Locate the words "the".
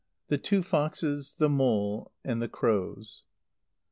0.31-0.41, 1.35-1.47, 2.41-2.47